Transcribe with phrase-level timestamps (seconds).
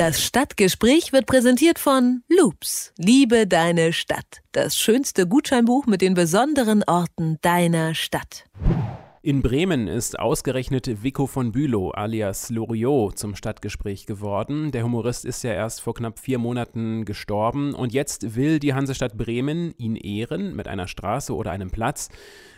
[0.00, 2.94] Das Stadtgespräch wird präsentiert von Loops.
[2.96, 4.40] Liebe deine Stadt.
[4.52, 8.46] Das schönste Gutscheinbuch mit den besonderen Orten deiner Stadt.
[9.22, 14.70] In Bremen ist ausgerechnet Vico von Bülow alias Loriot zum Stadtgespräch geworden.
[14.70, 19.18] Der Humorist ist ja erst vor knapp vier Monaten gestorben und jetzt will die Hansestadt
[19.18, 22.08] Bremen ihn ehren mit einer Straße oder einem Platz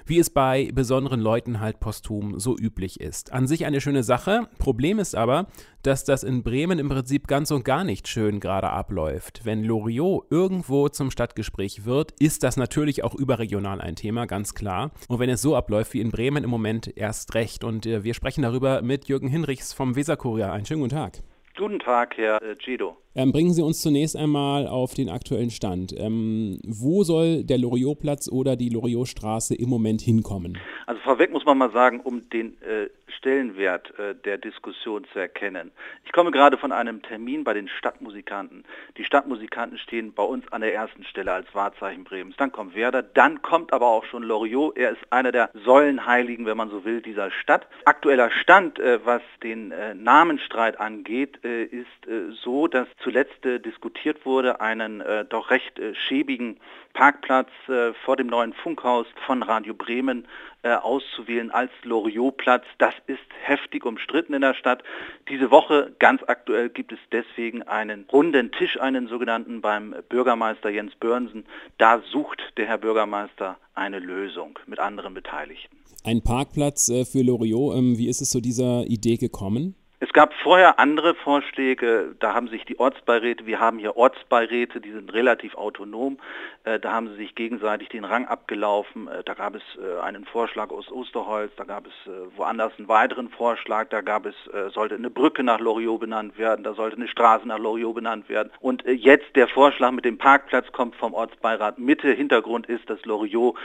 [0.06, 3.32] wie es bei besonderen Leuten halt posthum so üblich ist.
[3.32, 4.48] An sich eine schöne Sache.
[4.58, 5.46] Problem ist aber,
[5.82, 9.40] dass das in Bremen im Prinzip ganz und gar nicht schön gerade abläuft.
[9.44, 14.92] Wenn Loriot irgendwo zum Stadtgespräch wird, ist das natürlich auch überregional ein Thema, ganz klar.
[15.08, 17.64] Und wenn es so abläuft wie in Bremen im Moment erst recht.
[17.64, 20.52] Und äh, wir sprechen darüber mit Jürgen Hinrichs vom Weserkurier.
[20.52, 21.18] Einen schönen guten Tag.
[21.56, 23.01] Guten Tag, Herr äh, Gido.
[23.14, 25.94] Ähm, bringen Sie uns zunächst einmal auf den aktuellen Stand.
[25.98, 30.58] Ähm, wo soll der Loriot-Platz oder die Loriot-Straße im Moment hinkommen?
[30.86, 35.70] Also vorweg muss man mal sagen, um den äh, Stellenwert äh, der Diskussion zu erkennen.
[36.04, 38.64] Ich komme gerade von einem Termin bei den Stadtmusikanten.
[38.96, 42.36] Die Stadtmusikanten stehen bei uns an der ersten Stelle als Wahrzeichen Bremens.
[42.36, 44.76] Dann kommt Werder, dann kommt aber auch schon Loriot.
[44.76, 47.66] Er ist einer der Säulenheiligen, wenn man so will, dieser Stadt.
[47.84, 53.60] Aktueller Stand, äh, was den äh, Namenstreit angeht, äh, ist äh, so, dass zuletzt äh,
[53.60, 56.58] diskutiert wurde, einen äh, doch recht äh, schäbigen
[56.92, 60.26] Parkplatz äh, vor dem neuen Funkhaus von Radio Bremen
[60.62, 62.64] äh, auszuwählen als Loriot-Platz.
[62.78, 64.82] Das ist heftig umstritten in der Stadt.
[65.28, 70.94] Diese Woche, ganz aktuell, gibt es deswegen einen runden Tisch, einen sogenannten beim Bürgermeister Jens
[70.96, 71.44] Börnsen.
[71.78, 75.76] Da sucht der Herr Bürgermeister eine Lösung mit anderen Beteiligten.
[76.04, 79.76] Ein Parkplatz äh, für Loriot, ähm, wie ist es zu dieser Idee gekommen?
[80.04, 84.90] Es gab vorher andere Vorschläge, da haben sich die Ortsbeiräte, wir haben hier Ortsbeiräte, die
[84.90, 86.18] sind relativ autonom,
[86.64, 90.24] äh, da haben sie sich gegenseitig den Rang abgelaufen, äh, da gab es äh, einen
[90.24, 91.92] Vorschlag aus Osterholz, da gab es
[92.36, 94.34] woanders einen weiteren Vorschlag, da gab es,
[94.74, 98.50] sollte eine Brücke nach Loriot benannt werden, da sollte eine Straße nach Loriot benannt werden
[98.58, 102.10] und jetzt der Vorschlag mit dem Parkplatz kommt vom Ortsbeirat Mitte.
[102.10, 103.56] Hintergrund ist, dass Loriot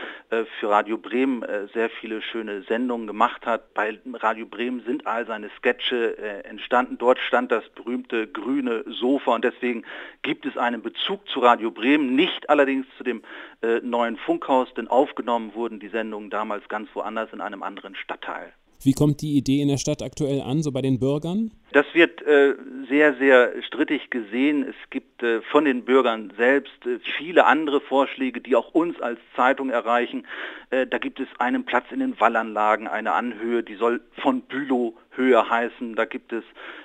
[0.59, 1.44] für Radio Bremen
[1.74, 3.74] sehr viele schöne Sendungen gemacht hat.
[3.74, 6.98] Bei Radio Bremen sind all seine Sketche äh, entstanden.
[6.98, 9.84] Dort stand das berühmte grüne Sofa und deswegen
[10.22, 13.22] gibt es einen Bezug zu Radio Bremen, nicht allerdings zu dem
[13.62, 18.54] äh, neuen Funkhaus, denn aufgenommen wurden die Sendungen damals ganz woanders in einem anderen Stadtteil.
[18.84, 21.52] Wie kommt die Idee in der Stadt aktuell an, so bei den Bürgern?
[21.78, 22.56] Das wird äh,
[22.90, 24.68] sehr, sehr strittig gesehen.
[24.68, 29.20] Es gibt äh, von den Bürgern selbst äh, viele andere Vorschläge, die auch uns als
[29.36, 30.26] Zeitung erreichen.
[30.70, 34.98] Äh, da gibt es einen Platz in den Wallanlagen, eine Anhöhe, die soll von Bülow
[35.12, 35.96] höher heißen.
[35.96, 36.44] Da gibt es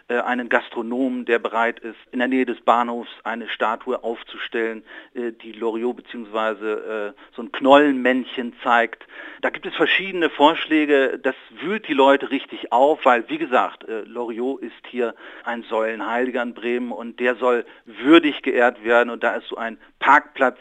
[0.09, 5.33] äh, einen Gastronomen, der bereit ist, in der Nähe des Bahnhofs eine Statue aufzustellen, äh,
[5.33, 7.13] die Loriot bzw.
[7.35, 9.05] so ein Knollenmännchen zeigt.
[9.41, 11.19] Da gibt es verschiedene Vorschläge.
[11.21, 16.43] Das wühlt die Leute richtig auf, weil, wie gesagt, Loriot ist ist hier ein Säulenheiliger
[16.43, 20.59] in Bremen und der soll würdig geehrt werden und da ist so ein Parkplatz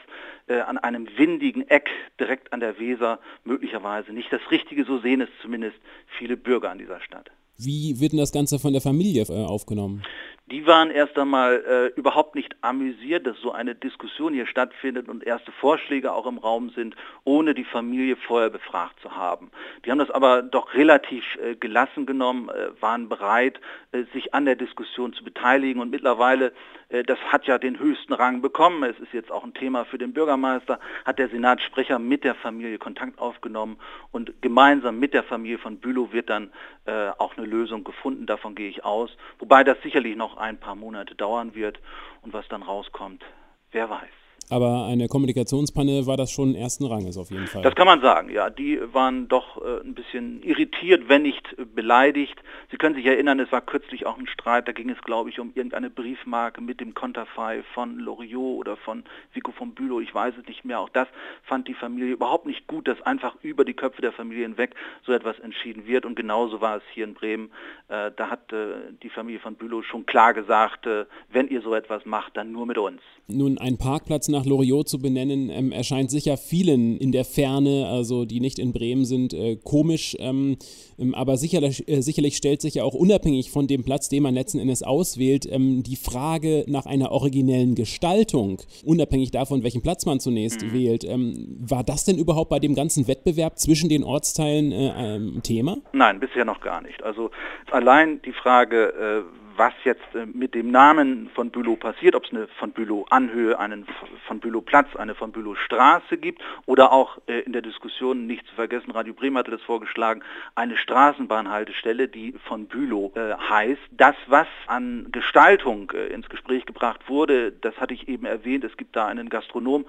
[0.47, 1.89] äh, an einem windigen Eck
[2.19, 5.77] direkt an der Weser möglicherweise nicht das Richtige, so sehen es zumindest
[6.17, 7.31] viele Bürger an dieser Stadt.
[7.57, 10.03] Wie wird denn das Ganze von der Familie äh, aufgenommen?
[10.51, 15.23] Die waren erst einmal äh, überhaupt nicht amüsiert, dass so eine Diskussion hier stattfindet und
[15.23, 19.49] erste Vorschläge auch im Raum sind, ohne die Familie vorher befragt zu haben.
[19.85, 23.61] Die haben das aber doch relativ äh, gelassen genommen, äh, waren bereit,
[23.93, 25.81] äh, sich an der Diskussion zu beteiligen.
[25.81, 26.51] Und mittlerweile,
[26.89, 29.97] äh, das hat ja den höchsten Rang bekommen, es ist jetzt auch ein Thema für
[29.97, 33.77] den Bürgermeister, hat der Senatssprecher mit der Familie Kontakt aufgenommen
[34.11, 36.51] und gemeinsam mit der Familie von Bülow wird dann
[36.85, 40.75] äh, auch eine Lösung gefunden, davon gehe ich aus, wobei das sicherlich noch ein paar
[40.75, 41.79] Monate dauern wird
[42.21, 43.23] und was dann rauskommt,
[43.71, 44.20] wer weiß.
[44.51, 47.61] Aber eine Kommunikationspanne war das schon ersten Ranges auf jeden Fall.
[47.61, 48.49] Das kann man sagen, ja.
[48.49, 52.35] Die waren doch äh, ein bisschen irritiert, wenn nicht äh, beleidigt.
[52.69, 55.39] Sie können sich erinnern, es war kürzlich auch ein Streit, da ging es, glaube ich,
[55.39, 59.03] um irgendeine Briefmarke mit dem Konterfei von Loriot oder von
[59.33, 60.81] Vico von Bülow, ich weiß es nicht mehr.
[60.81, 61.07] Auch das
[61.43, 64.75] fand die Familie überhaupt nicht gut, dass einfach über die Köpfe der Familie hinweg
[65.05, 66.05] so etwas entschieden wird.
[66.05, 67.51] Und genauso war es hier in Bremen.
[67.87, 71.73] Äh, da hat äh, die Familie von Bülow schon klar gesagt, äh, wenn ihr so
[71.73, 73.01] etwas macht, dann nur mit uns.
[73.27, 77.87] Nun, ein Parkplatz nach nach Loriot zu benennen, ähm, erscheint sicher vielen in der Ferne,
[77.87, 80.15] also die nicht in Bremen sind, äh, komisch.
[80.19, 80.57] Ähm,
[80.97, 84.33] ähm, aber sicherlich, äh, sicherlich stellt sich ja auch unabhängig von dem Platz, den man
[84.33, 90.19] letzten Endes auswählt, ähm, die Frage nach einer originellen Gestaltung, unabhängig davon, welchen Platz man
[90.19, 90.73] zunächst mhm.
[90.73, 91.03] wählt.
[91.03, 95.77] Ähm, war das denn überhaupt bei dem ganzen Wettbewerb zwischen den Ortsteilen äh, Thema?
[95.93, 97.03] Nein, bisher noch gar nicht.
[97.03, 97.29] Also
[97.71, 102.31] allein die Frage, äh, was jetzt äh, mit dem Namen von Bülow passiert, ob es
[102.31, 103.85] eine von Bülow Anhöhe, einen
[104.25, 108.47] von Bülow Platz, eine von Bülow Straße gibt oder auch äh, in der Diskussion, nicht
[108.47, 110.23] zu vergessen, Radio Bremen hatte das vorgeschlagen,
[110.55, 113.81] eine Straßenbahnhaltestelle, die von Bülow äh, heißt.
[113.91, 118.95] Das, was an Gestaltung ins Gespräch gebracht wurde, das hatte ich eben erwähnt, es gibt
[118.95, 119.85] da einen Gastronom,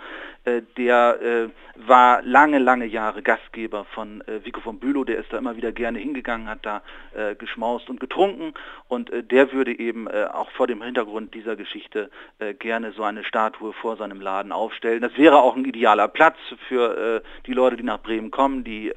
[0.76, 5.70] der war lange, lange Jahre Gastgeber von Vico von Bülow, der ist da immer wieder
[5.72, 6.82] gerne hingegangen, hat da
[7.38, 8.54] geschmaust und getrunken.
[8.88, 12.10] Und der würde eben auch vor dem Hintergrund dieser Geschichte
[12.58, 15.00] gerne so eine Statue vor seinem Laden aufstellen.
[15.00, 16.36] Das wäre auch ein idealer Platz
[16.68, 18.92] für die Leute, die nach Bremen kommen, die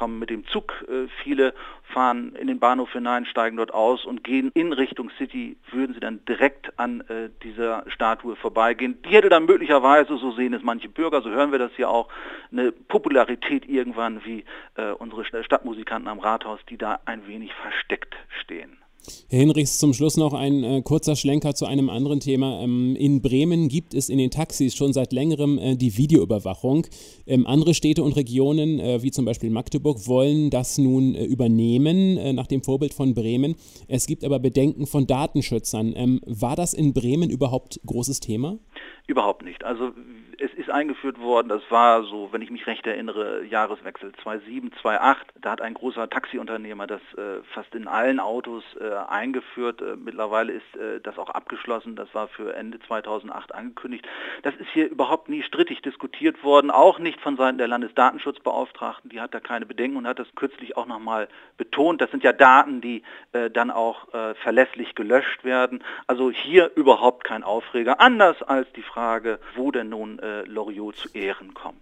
[0.00, 0.72] kommen mit dem Zug.
[0.88, 1.52] Äh, viele
[1.92, 6.00] fahren in den Bahnhof hinein, steigen dort aus und gehen in Richtung City, würden sie
[6.00, 9.02] dann direkt an äh, dieser Statue vorbeigehen.
[9.02, 12.08] Die hätte dann möglicherweise, so sehen es manche Bürger, so hören wir das hier auch,
[12.50, 14.44] eine Popularität irgendwann wie
[14.76, 18.79] äh, unsere Stadtmusikanten am Rathaus, die da ein wenig versteckt stehen.
[19.28, 22.62] Herr Hinrichs, zum Schluss noch ein äh, kurzer Schlenker zu einem anderen Thema.
[22.62, 26.86] Ähm, in Bremen gibt es in den Taxis schon seit längerem äh, die Videoüberwachung.
[27.26, 32.16] Ähm, andere Städte und Regionen, äh, wie zum Beispiel Magdeburg, wollen das nun äh, übernehmen,
[32.16, 33.54] äh, nach dem Vorbild von Bremen.
[33.88, 35.92] Es gibt aber Bedenken von Datenschützern.
[35.96, 38.58] Ähm, war das in Bremen überhaupt großes Thema?
[39.06, 39.64] Überhaupt nicht.
[39.64, 39.92] Also
[40.38, 45.26] es ist eingeführt worden, das war so, wenn ich mich recht erinnere, Jahreswechsel 2007, 2008.
[45.40, 49.82] Da hat ein großer Taxiunternehmer das äh, fast in allen Autos äh, eingeführt.
[49.82, 51.96] Äh, mittlerweile ist äh, das auch abgeschlossen.
[51.96, 54.06] Das war für Ende 2008 angekündigt.
[54.42, 59.10] Das ist hier überhaupt nie strittig diskutiert worden, auch nicht von Seiten der Landesdatenschutzbeauftragten.
[59.10, 62.00] Die hat da keine Bedenken und hat das kürzlich auch nochmal betont.
[62.00, 63.02] Das sind ja Daten, die
[63.32, 65.82] äh, dann auch äh, verlässlich gelöscht werden.
[66.06, 68.00] Also hier überhaupt kein Aufreger.
[68.00, 71.76] Anders als die Frage, wo denn nun äh, Loriot zu Ehren kommt.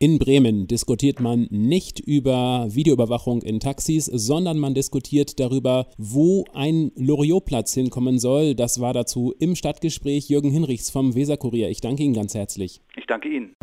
[0.00, 6.92] In Bremen diskutiert man nicht über Videoüberwachung in Taxis, sondern man diskutiert darüber, wo ein
[6.94, 8.54] Loriot-Platz hinkommen soll.
[8.54, 11.68] Das war dazu im Stadtgespräch Jürgen Hinrichs vom Weserkurier.
[11.68, 12.80] Ich danke Ihnen ganz herzlich.
[12.96, 13.56] Ich danke Ihnen.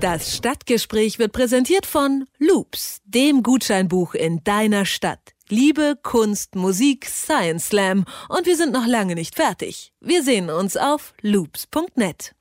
[0.00, 5.31] Das Stadtgespräch wird präsentiert von Loops, dem Gutscheinbuch in deiner Stadt.
[5.52, 9.92] Liebe, Kunst, Musik, Science Slam und wir sind noch lange nicht fertig.
[10.00, 12.34] Wir sehen uns auf loops.net.